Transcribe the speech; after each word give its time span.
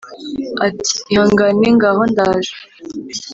ati: 0.67 0.93
ihangane 1.13 1.67
ngaho 1.75 2.01
ndaje 2.11 2.53